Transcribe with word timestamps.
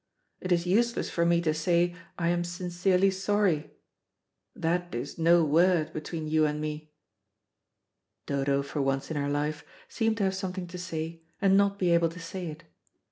"It 0.39 0.51
is 0.51 0.65
useless 0.65 1.11
for 1.11 1.27
me 1.27 1.41
to 1.41 1.53
say 1.53 1.93
I 2.17 2.29
am 2.29 2.43
sincerely 2.43 3.11
sorry. 3.11 3.69
That 4.55 4.95
is 4.95 5.19
no 5.19 5.43
word 5.45 5.93
between 5.93 6.27
you 6.27 6.43
and 6.47 6.59
me." 6.59 6.91
Dodo, 8.25 8.63
for 8.63 8.81
once 8.81 9.11
in 9.11 9.17
her 9.17 9.29
life, 9.29 9.63
seemed 9.89 10.17
to 10.17 10.23
have 10.23 10.33
something 10.33 10.65
to 10.65 10.79
say, 10.79 11.21
and 11.39 11.55
not 11.55 11.77
be 11.77 11.91
able 11.91 12.09
to 12.09 12.19
say 12.19 12.47
it. 12.47 12.63